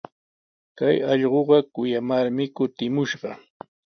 [0.77, 3.31] Kay allquqa kuyamarmi kutimushqa.